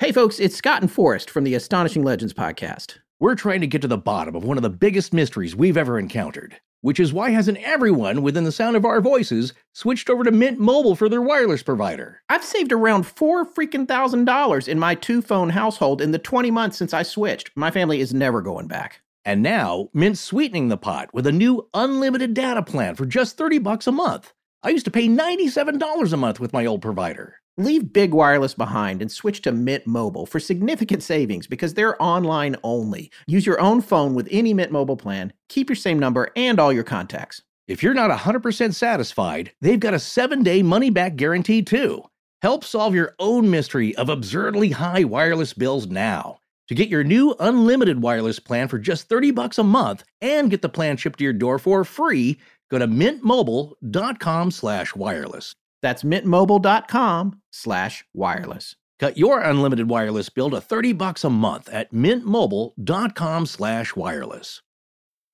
Hey, 0.00 0.12
folks, 0.12 0.40
it's 0.40 0.56
Scott 0.56 0.80
and 0.80 0.90
Forrest 0.90 1.28
from 1.28 1.44
the 1.44 1.54
Astonishing 1.54 2.02
Legends 2.02 2.32
podcast. 2.32 3.00
We're 3.18 3.34
trying 3.34 3.60
to 3.60 3.66
get 3.66 3.82
to 3.82 3.86
the 3.86 3.98
bottom 3.98 4.34
of 4.34 4.44
one 4.44 4.56
of 4.56 4.62
the 4.62 4.70
biggest 4.70 5.12
mysteries 5.12 5.54
we've 5.54 5.76
ever 5.76 5.98
encountered, 5.98 6.58
which 6.80 6.98
is 6.98 7.12
why 7.12 7.28
hasn't 7.28 7.58
everyone 7.58 8.22
within 8.22 8.44
the 8.44 8.50
sound 8.50 8.76
of 8.76 8.86
our 8.86 9.02
voices 9.02 9.52
switched 9.74 10.08
over 10.08 10.24
to 10.24 10.30
Mint 10.30 10.58
Mobile 10.58 10.96
for 10.96 11.10
their 11.10 11.20
wireless 11.20 11.62
provider? 11.62 12.22
I've 12.30 12.42
saved 12.42 12.72
around 12.72 13.02
four 13.02 13.44
freaking 13.44 13.86
thousand 13.86 14.24
dollars 14.24 14.68
in 14.68 14.78
my 14.78 14.94
two 14.94 15.20
phone 15.20 15.50
household 15.50 16.00
in 16.00 16.12
the 16.12 16.18
20 16.18 16.50
months 16.50 16.78
since 16.78 16.94
I 16.94 17.02
switched. 17.02 17.50
My 17.54 17.70
family 17.70 18.00
is 18.00 18.14
never 18.14 18.40
going 18.40 18.68
back. 18.68 19.02
And 19.26 19.42
now, 19.42 19.90
Mint's 19.92 20.20
sweetening 20.20 20.68
the 20.68 20.78
pot 20.78 21.12
with 21.12 21.26
a 21.26 21.32
new 21.32 21.68
unlimited 21.74 22.32
data 22.32 22.62
plan 22.62 22.94
for 22.94 23.04
just 23.04 23.36
30 23.36 23.58
bucks 23.58 23.86
a 23.86 23.92
month. 23.92 24.32
I 24.62 24.70
used 24.70 24.86
to 24.86 24.90
pay 24.90 25.08
$97 25.08 26.10
a 26.10 26.16
month 26.16 26.40
with 26.40 26.54
my 26.54 26.64
old 26.64 26.80
provider. 26.80 27.39
Leave 27.58 27.92
big 27.92 28.14
wireless 28.14 28.54
behind 28.54 29.02
and 29.02 29.10
switch 29.10 29.42
to 29.42 29.52
Mint 29.52 29.86
Mobile 29.86 30.24
for 30.24 30.40
significant 30.40 31.02
savings 31.02 31.46
because 31.46 31.74
they're 31.74 32.00
online 32.02 32.56
only. 32.62 33.10
Use 33.26 33.44
your 33.44 33.60
own 33.60 33.80
phone 33.80 34.14
with 34.14 34.28
any 34.30 34.54
Mint 34.54 34.72
Mobile 34.72 34.96
plan, 34.96 35.32
keep 35.48 35.68
your 35.68 35.76
same 35.76 35.98
number 35.98 36.30
and 36.36 36.58
all 36.58 36.72
your 36.72 36.84
contacts. 36.84 37.42
If 37.68 37.82
you're 37.82 37.94
not 37.94 38.10
100% 38.10 38.74
satisfied, 38.74 39.52
they've 39.60 39.78
got 39.78 39.94
a 39.94 39.98
seven 39.98 40.42
day 40.42 40.62
money 40.62 40.90
back 40.90 41.16
guarantee 41.16 41.62
too. 41.62 42.02
Help 42.42 42.64
solve 42.64 42.94
your 42.94 43.14
own 43.18 43.50
mystery 43.50 43.94
of 43.96 44.08
absurdly 44.08 44.70
high 44.70 45.04
wireless 45.04 45.52
bills 45.52 45.86
now. 45.86 46.38
To 46.68 46.74
get 46.74 46.88
your 46.88 47.04
new 47.04 47.34
unlimited 47.40 48.00
wireless 48.00 48.38
plan 48.38 48.68
for 48.68 48.78
just 48.78 49.08
30 49.08 49.32
bucks 49.32 49.58
a 49.58 49.64
month 49.64 50.04
and 50.20 50.50
get 50.50 50.62
the 50.62 50.68
plan 50.68 50.96
shipped 50.96 51.18
to 51.18 51.24
your 51.24 51.32
door 51.32 51.58
for 51.58 51.84
free, 51.84 52.38
go 52.70 52.78
to 52.78 52.86
mintmobile.com 52.86 54.50
slash 54.50 54.94
wireless. 54.94 55.54
That's 55.82 56.02
mintmobile.com 56.02 57.40
slash 57.50 58.04
wireless. 58.14 58.76
Cut 59.00 59.16
your 59.16 59.40
unlimited 59.40 59.88
wireless 59.88 60.28
bill 60.28 60.50
to 60.50 60.60
30 60.60 60.92
bucks 60.92 61.24
a 61.24 61.30
month 61.30 61.68
at 61.72 61.92
mintmobile.com 61.92 63.46
slash 63.46 63.96
wireless. 63.96 64.60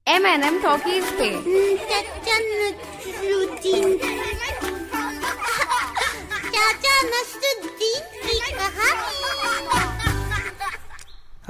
M&M 0.07 0.61
Talkies 0.63 1.07
पे 1.19 1.31
चाचा 6.57 6.95
नसरुद्दीन 7.11 8.05
की 8.25 8.39
कहानी 8.59 9.15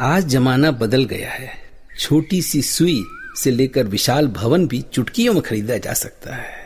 आज 0.06 0.24
जमाना 0.28 0.70
बदल 0.80 1.04
गया 1.12 1.30
है 1.30 1.52
छोटी 2.00 2.40
सी 2.42 2.62
सुई 2.62 3.02
से 3.42 3.50
लेकर 3.50 3.86
विशाल 3.94 4.28
भवन 4.38 4.66
भी 4.68 4.80
चुटकियों 4.92 5.34
में 5.34 5.42
खरीदा 5.42 5.76
जा 5.86 5.92
सकता 6.04 6.34
है 6.34 6.65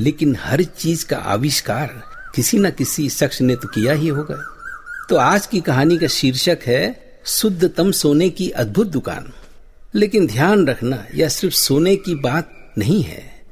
लेकिन 0.00 0.36
हर 0.36 0.62
चीज़ 0.62 1.06
का 1.06 1.16
आविष्कार 1.16 2.02
किसी 2.34 2.58
न 2.58 2.70
किसी 2.70 3.10
शख्स 3.10 3.40
ने 3.40 3.56
तो 3.56 3.68
किया 3.68 3.92
ही 3.92 4.08
होगा। 4.08 4.52
तो 5.08 5.16
आज 5.16 5.46
की 5.46 5.60
कहानी 5.60 5.98
का 5.98 6.06
शीर्षक 6.06 6.58
है, 6.66 7.18
शुद्धतम 7.26 7.92
सोने 7.92 8.30
की 8.30 8.50
अद्भुत 8.50 8.86
दुकान। 8.86 9.32
लेकिन 9.94 10.26
ध्यान 10.26 10.66
रखना, 10.66 11.06
यह 11.14 11.28
सिर्फ़ 11.28 11.54
सोने 11.54 11.96
की 11.96 12.14
बात 12.14 12.72
नहीं 12.78 13.02
है। 13.02 13.42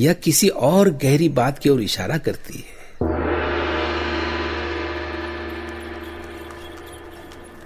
यह 0.00 0.12
किसी 0.12 0.48
और 0.48 0.90
गहरी 0.90 1.28
बात 1.28 1.58
की 1.58 1.68
ओर 1.68 1.82
इशारा 1.82 2.18
करती 2.18 2.54
है। 2.54 2.78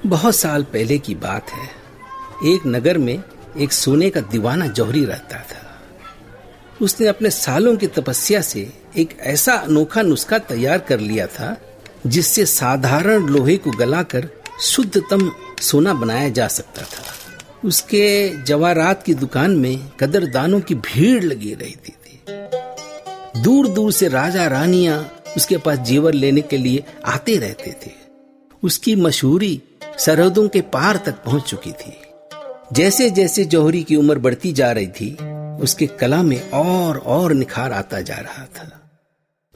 बहुत 0.06 0.37
साल 0.37 0.62
पहले 0.62 0.98
की 0.98 1.15
बात 1.15 1.50
है। 1.50 1.69
एक 2.45 2.61
नगर 2.67 2.98
में 2.98 3.23
एक 3.59 3.73
सोने 3.73 4.11
का 4.11 4.20
दीवाना 4.20 4.67
जौहरी 4.67 5.05
रहता 5.05 5.39
था। 5.39 5.61
उसने 6.83 7.06
अपने 7.06 7.30
सालों 7.30 7.77
की 7.77 7.86
तपस्या 7.86 8.41
से 8.41 8.72
एक 8.97 9.19
ऐसा 9.20 9.55
अनोखा 9.55 10.02
नुस्खा 10.02 10.38
तैयार 10.38 10.78
कर 10.78 11.00
लिया 11.00 11.27
था, 11.27 11.61
जिससे 12.06 12.47
साधारण 12.47 13.27
लोहे 13.27 13.56
को 13.56 13.70
गलाकर 13.70 14.28
शुद्धतम 14.61 15.33
सोना 15.60 15.94
बनाया 15.94 16.28
जा 16.28 16.48
सकता 16.48 16.83
था। 16.83 17.05
उसके 17.64 18.30
जवारात 18.42 19.03
की 19.03 19.14
दुकान 19.14 19.56
में 19.56 19.91
कदरदानों 20.00 20.60
की 20.60 20.75
भीड़ 20.75 21.25
लगी 21.25 21.55
रहती 21.55 21.93
थी। 21.93 22.22
दूर 23.43 23.69
दूर 23.69 23.93
से 23.93 24.09
राजा 24.09 24.47
रानिया 24.47 25.10
उसके 25.37 25.56
पास 25.56 25.78
जेवर 25.78 26.14
लेने 26.14 26.41
के 26.41 26.56
लिए 26.56 26.84
आते 27.04 27.37
रहते 27.37 27.70
थे। 27.87 27.91
उसकी 28.62 28.97
मशहूरी 28.97 29.62
सरहदों 29.99 30.49
के 30.49 30.60
पार 30.60 30.97
तक 30.97 31.12
पहुँच 31.12 31.43
चुकी 31.43 31.72
थी। 31.72 31.93
जैसे 32.72 33.10
जैसे 33.10 33.44
जौहरी 33.44 33.82
की 33.82 33.97
उम्र 33.97 34.19
बढ़ती 34.19 34.53
जा 34.53 34.72
रही 34.72 34.87
थी 34.87 35.16
उसके 35.62 35.87
कला 35.87 36.23
में 36.23 36.50
और 36.50 36.99
और 36.99 37.33
निखार 37.33 37.73
आता 37.73 38.00
जा 38.00 38.15
रहा 38.15 38.45
था। 38.45 38.91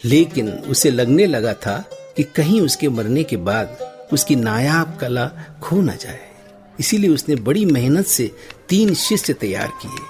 लेकिन 0.05 0.49
उसे 0.51 0.91
लगने 0.91 1.27
लगा 1.27 1.53
था 1.53 1.85
कि 2.17 2.23
कहीं 2.23 2.61
उसके 2.61 2.89
मरने 2.89 3.25
के 3.25 3.37
बाद 3.37 3.97
उसकी 4.13 4.37
नायाब 4.37 4.99
कला 5.01 5.27
खो 5.63 5.77
न 5.77 5.97
जाए। 5.97 6.29
इसीलिए 6.81 7.11
उसने 7.11 7.35
बड़ी 7.35 7.65
मेहनत 7.65 8.07
से 8.07 8.31
तीन 8.69 8.95
शिष्य 8.95 9.33
तैयार 9.33 9.69
किए, 9.69 10.01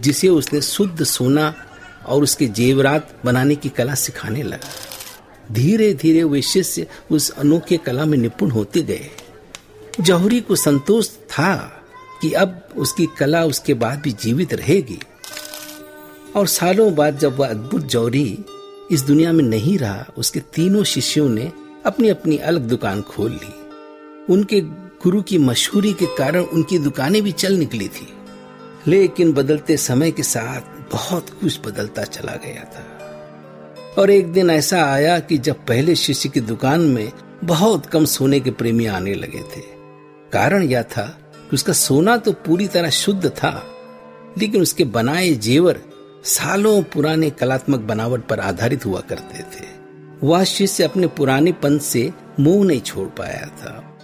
जिसे 0.00 0.28
उसने 0.28 0.60
शुद्ध 0.60 1.04
सोना 1.04 1.54
और 2.06 2.22
उसके 2.22 2.46
जेवरात 2.46 3.16
बनाने 3.24 3.56
की 3.56 3.68
कला 3.68 3.94
सिखाने 3.94 4.42
लगा। 4.42 4.68
धीरे 5.52 5.94
धीरे 5.94 6.24
वे 6.24 6.42
शिष्य 6.42 6.86
उस 7.10 7.30
अनोखे 7.30 7.76
कला 7.76 8.04
में 8.04 8.18
निपुण 8.18 8.50
होते 8.50 8.82
गए। 8.82 9.10
जौहरी 10.00 10.40
को 10.40 10.56
संतोष 10.56 11.08
था 11.08 11.82
कि 12.22 12.32
अब 12.32 12.68
उसकी 12.76 13.06
कला 13.18 13.44
उसके 13.44 13.74
बाद 13.74 13.98
भी 13.98 14.12
जीवित 14.12 14.54
रहेगी। 14.54 14.98
और 16.36 16.46
सालों 16.46 16.94
बाद 16.94 17.18
जब 17.18 17.36
वह 17.36 17.48
अद्भुत 17.48 17.82
जौहरी 17.82 18.38
इस 18.90 19.02
दुनिया 19.02 19.32
में 19.32 19.44
नहीं 19.44 19.78
रहा, 19.78 20.06
उसके 20.16 20.40
तीनों 20.40 20.84
शिष्यों 20.84 21.28
ने 21.28 21.52
अपनी 21.86 22.08
अपनी 22.08 22.36
अलग 22.36 22.60
दुकान 22.60 23.02
खोल 23.02 23.30
ली। 23.30 23.52
उनके 24.32 24.60
गुरु 24.60 25.22
की 25.22 25.38
मशहूरी 25.38 25.92
के 25.92 26.06
कारण 26.06 26.40
उनकी 26.40 26.78
दुकानें 26.78 27.22
भी 27.22 27.32
चल 27.32 27.52
निकली 27.52 27.88
थी। 27.88 28.08
लेकिन 28.86 29.32
बदलते 29.32 29.76
समय 29.76 30.10
के 30.10 30.22
साथ 30.22 30.92
बहुत 30.92 31.30
कुछ 31.30 31.60
बदलता 31.66 32.02
चला 32.02 32.32
गया 32.32 32.64
था। 32.64 32.90
और 33.98 34.10
एक 34.10 34.32
दिन 34.32 34.50
ऐसा 34.50 34.84
आया 34.84 35.18
कि 35.18 35.38
जब 35.38 35.54
पहले 35.54 35.94
शिष्य 35.94 36.28
की 36.28 36.40
दुकान 36.40 36.80
में 36.80 37.12
बहुत 37.44 37.86
कम 37.86 38.04
सोने 38.04 38.40
के 38.40 38.50
प्रेमी 38.50 38.86
आने 38.86 39.14
लगे 39.14 39.38
थे। 39.38 39.62
कारण 40.32 40.62
यह 40.62 40.82
था 40.82 41.18
कि 41.50 41.54
उसका 41.54 41.72
सोना 41.72 42.16
तो 42.16 42.32
पूरी 42.32 42.68
तरह 42.68 42.90
शुद्ध 42.90 43.28
था, 43.28 43.66
लेकिन 44.38 44.62
उसके 44.62 44.84
बनाए 44.84 45.30
जेवर 45.30 45.80
सालों 46.24 46.82
पुराने 46.82 47.30
कलात्मक 47.30 47.80
बनावट 47.80 48.20
पर 48.20 48.40
आधारित 48.40 48.86
हुआ 48.86 49.00
करते 49.00 49.38
थे। 49.38 49.64
वह 50.22 50.44
शिष्य 50.44 50.84
अपने 50.84 51.06
पुराने 51.06 51.52
पंथ 51.52 51.80
से 51.80 52.12
मुँह 52.40 52.66
नहीं 52.66 52.80
छोड़ 52.80 53.08
पाया 53.08 53.46
था। 53.46 53.98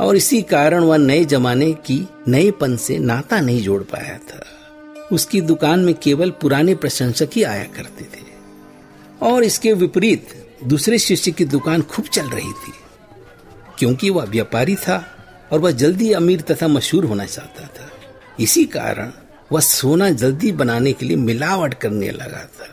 और 0.00 0.16
इसी 0.16 0.42
कारण 0.42 0.84
वह 0.84 0.96
नए 0.96 1.24
जमाने 1.24 1.72
की 1.72 2.08
नए 2.28 2.50
पन 2.50 2.76
से 2.76 2.98
नाता 2.98 3.40
नहीं 3.40 3.62
जोड़ 3.62 3.82
पाया 3.82 4.18
था। 4.18 4.46
उसकी 5.12 5.40
दुकान 5.40 5.80
में 5.80 5.94
केवल 5.94 6.30
पुराने 6.30 6.74
प्रशंसक 6.74 7.28
ही 7.34 7.42
आया 7.42 7.64
करते 7.64 8.04
थे। 8.04 8.22
और 9.22 9.44
इसके 9.44 9.72
विपरीत 9.72 10.28
दूसरे 10.64 10.98
शिष्य 10.98 11.30
की 11.30 11.44
दुकान 11.44 11.82
खूब 11.82 12.06
चल 12.06 12.26
रही 12.26 12.52
थी। 12.52 12.72
क्योंकि 13.78 14.10
वह 14.10 14.24
व्यापारी 14.24 14.74
था 14.74 15.06
और 15.52 15.58
वह 15.58 15.70
जल्दी 15.70 16.12
अमीर 16.12 16.40
तथा 16.40 16.68
मशहूर 16.68 17.04
होना 17.04 17.24
चाहता 17.24 17.62
था। 17.62 17.90
इसी 18.40 18.64
कारण 18.64 19.12
वह 19.52 19.60
सोना 19.60 20.10
जल्दी 20.10 20.52
बनाने 20.52 20.92
के 20.92 21.06
लिए 21.06 21.16
मिलावट 21.16 21.74
करने 21.74 22.10
लगा 22.10 22.44
था। 22.44 22.66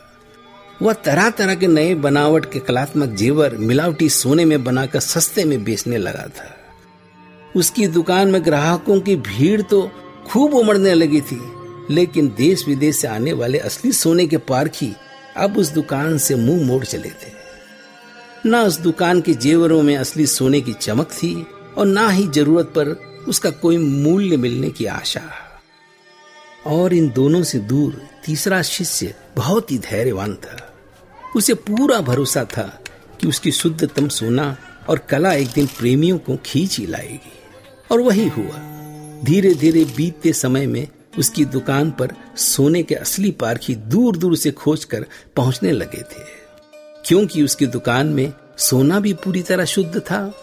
वह 0.82 0.92
तरह 0.92 1.30
तरह 1.30 1.54
के 1.54 1.66
नए 1.66 1.94
बनावट 1.94 2.52
के 2.52 2.58
कलात्मक 2.58 3.08
जेवर 3.08 3.56
मिलावटी 3.56 4.08
सोने 4.08 4.44
में 4.44 4.64
बनाकर 4.64 5.00
सस्ते 5.00 5.44
में 5.44 5.64
बेचने 5.64 5.98
लगा 5.98 6.26
था। 6.28 6.54
उसकी 7.56 7.86
दुकान 7.86 8.28
में 8.28 8.44
ग्राहकों 8.44 9.00
की 9.00 9.16
भीड़ 9.16 9.62
तो 9.62 9.90
खूब 10.26 10.54
उमड़ने 10.54 10.94
लगी 10.94 11.20
थी, 11.20 11.40
लेकिन 11.90 12.28
देश 12.36 12.66
विदेश 12.68 12.96
से 12.96 13.08
आने 13.08 13.32
वाले 13.32 13.58
असली 13.58 13.92
सोने 13.92 14.26
के 14.26 14.36
पारखी 14.36 14.92
अब 15.36 15.58
उस 15.58 15.68
दुकान 15.68 16.18
से 16.18 16.34
मुँह 16.34 16.66
मोड़ 16.66 16.84
चले 16.84 17.08
थे। 17.08 17.34
ना 18.46 18.62
उस 18.62 18.78
दुकान 18.80 19.20
के 19.20 19.34
जेवरों 19.34 19.82
में 19.82 19.96
असली 19.96 20.26
सोने 20.26 20.60
की 20.60 20.72
चमक 20.72 21.10
थी 21.12 21.46
और 21.78 21.86
ना 21.86 22.08
ही 22.08 22.26
ज़रूरत 22.28 22.66
पर 22.66 22.88
उसका 23.28 23.50
कोई 23.50 23.76
मूल्य 23.78 24.36
मिलने 24.36 24.70
की 24.70 24.86
आशा। 24.86 25.22
और 26.66 26.94
इन 26.94 27.10
दोनों 27.10 27.42
से 27.42 27.58
दूर 27.58 28.02
तीसरा 28.24 28.62
शिष्य 28.62 29.14
बहुत 29.36 29.72
ही 29.72 29.78
धैर्यवान 29.78 30.34
था। 30.34 30.74
उसे 31.36 31.54
पूरा 31.54 32.00
भरोसा 32.00 32.44
था 32.44 32.84
कि 33.20 33.26
उसकी 33.26 33.52
शुद्धतम 33.52 34.08
सोना 34.08 34.56
और 34.88 34.98
कला 34.98 35.32
एक 35.32 35.48
दिन 35.48 35.66
प्रेमियों 35.66 36.18
को 36.18 36.38
खींच 36.44 36.78
ही 36.78 36.86
लाएगी। 36.86 37.32
और 37.90 38.00
वही 38.00 38.28
हुआ। 38.28 38.58
धीरे 39.24 39.54
धीरे 39.54 39.84
बीतते 39.84 40.32
समय 40.32 40.66
में 40.66 40.88
उसकी 41.18 41.44
दुकान 41.44 41.90
पर 41.90 42.12
सोने 42.36 42.82
के 42.82 42.94
असली 42.94 43.30
पारखी 43.30 43.74
दूर 43.74 44.16
दूर 44.16 44.36
से 44.36 44.50
खोज 44.50 44.84
कर 44.84 45.06
पहुँचने 45.36 45.72
लगे 45.72 46.02
थे। 46.02 46.22
क्योंकि 47.04 47.42
उसकी 47.42 47.66
दुकान 47.66 48.06
में 48.06 48.32
सोना 48.58 49.00
भी 49.00 49.12
पूरी 49.12 49.42
तरह 49.42 49.64
शुद्ध 49.64 49.98
था 49.98 50.34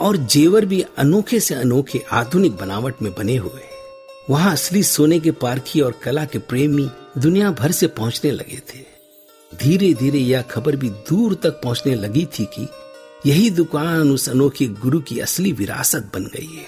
और 0.00 0.16
जेवर 0.16 0.64
भी 0.64 0.84
अनोखे 0.98 1.40
से 1.40 1.54
अनोखे 1.54 2.04
आधुनिक 2.12 2.56
बनावट 2.56 2.94
में 3.02 3.12
बने 3.12 3.36
हुए। 3.36 3.73
वहाँ 4.30 4.52
असली 4.52 4.82
सोने 4.82 5.20
के 5.20 5.30
पारखी 5.30 5.80
और 5.80 6.00
कला 6.02 6.24
के 6.24 6.38
प्रेमी 6.38 6.90
दुनिया 7.18 7.50
भर 7.50 7.72
से 7.72 7.86
पहुँचने 7.86 8.30
लगे 8.30 8.56
थे। 8.56 8.78
धीरे 9.62 9.94
धीरे 9.94 10.18
यह 10.18 10.42
खबर 10.42 10.76
भी 10.76 10.90
दूर 10.90 11.34
तक 11.34 11.50
पहुँचने 11.50 11.94
लगी 11.94 12.26
थी 12.26 12.44
कि 12.44 12.68
यही 13.26 13.50
दुकान 13.50 14.10
उस 14.10 14.28
अनोखे 14.28 14.66
गुरु 14.66 15.00
की 15.00 15.20
असली 15.20 15.52
विरासत 15.52 16.10
बन 16.14 16.24
गई 16.24 16.56
है। 16.56 16.66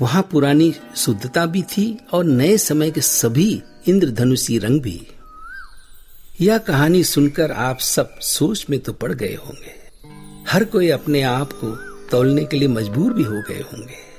वहाँ 0.00 0.28
पुरानी 0.32 0.74
शुद्धता 0.96 1.46
भी 1.46 1.62
थी 1.62 1.98
और 2.12 2.24
नए 2.24 2.56
समय 2.58 2.90
के 2.90 3.00
सभी 3.00 3.62
इंद्रधनुषी 3.88 4.58
रंग 4.58 4.80
भी। 4.80 5.06
यह 6.40 6.58
कहानी 6.58 7.04
सुनकर 7.04 7.52
आप 7.52 7.78
सब 7.78 8.18
सोच 8.20 8.66
में 8.70 8.80
तो 8.80 8.92
पड़ 8.92 9.12
गए 9.12 9.34
होंगे। 9.34 9.74
हर 10.48 10.64
कोई 10.64 10.88
अपने 10.88 11.22
आप 11.22 11.52
को 11.52 11.70
तोलने 12.10 12.44
के 12.44 12.56
लिए 12.56 12.68
मजबूर 12.68 13.12
भी 13.12 13.22
हो 13.22 13.42
गए 13.48 13.60
होंगे। 13.60 14.12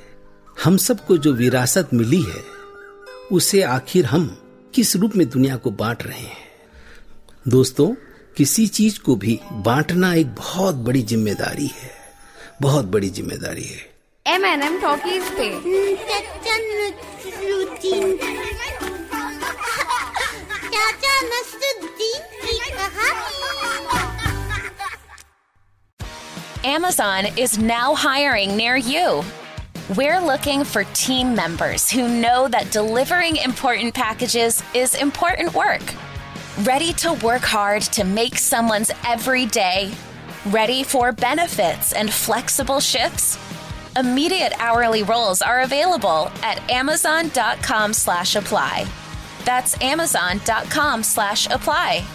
हम 0.64 0.78
सबको 0.78 1.18
जो 1.18 1.34
विरासत 1.34 1.90
मिली 1.94 2.22
है 2.22 2.54
उसे 3.34 3.62
आखिर 3.64 4.06
हम 4.06 4.26
किस 4.76 4.96
रूप 4.96 5.16
में 5.16 5.28
दुनिया 5.30 5.56
को 5.56 5.72
बांट 5.72 6.04
रहे 6.04 6.20
हैं? 6.20 6.38
दोस्तों 7.48 7.88
किसी 8.38 8.66
चीज़ 8.68 9.00
को 9.00 9.16
भी 9.16 9.40
बांटना 9.68 10.14
एक 10.14 10.34
बहुत 10.36 10.76
बड़ी 10.86 11.02
ज़िम्मेदारी 11.02 11.68
है। 11.68 11.92
बहुत 12.62 12.86
बड़ी 12.86 13.10
ज़िम्मेदारी 13.10 13.64
है। 13.64 13.80
एम 14.26 14.46
एन 14.46 14.64
एम 14.64 14.80
टॉकीज 14.82 15.24
पे। 15.38 15.50
चाचा 20.74 21.20
नसरुद्दीन 21.32 22.22
की 22.42 22.58
कहानी। 22.70 23.32
Amazon 26.66 27.26
is 27.38 27.54
now 27.60 27.94
hiring 27.94 28.52
near 28.58 28.76
you. 28.90 29.08
We're 29.90 30.22
looking 30.22 30.64
for 30.64 30.86
team 30.94 31.36
members 31.36 31.92
who 31.92 32.08
know 32.08 32.48
that 32.48 32.72
delivering 32.72 33.36
important 33.36 33.94
packages 33.94 34.64
is 34.74 34.96
important 34.96 35.54
work. 35.54 35.82
Ready 36.62 36.94
to 36.94 37.12
work 37.16 37.42
hard 37.42 37.82
to 37.92 38.06
make 38.06 38.38
someone's 38.38 38.92
every 39.06 39.46
day? 39.46 39.94
Ready 40.46 40.84
for 40.84 41.12
benefits 41.12 41.92
and 41.92 42.10
flexible 42.14 42.80
shifts? 42.80 43.38
Immediate 43.98 44.54
hourly 44.58 45.04
roles 45.04 45.42
are 45.42 45.64
available 45.64 46.32
at 46.44 46.62
amazon.com 46.72 47.92
slash 47.92 48.38
apply. 48.38 48.88
That's 49.44 49.80
amazon.com 49.82 51.04
slash 51.04 51.48
apply. 51.50 52.06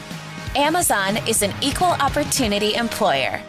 Amazon 0.57 1.19
is 1.29 1.43
an 1.43 1.53
equal 1.61 1.89
opportunity 1.89 2.77
employer. 2.77 3.43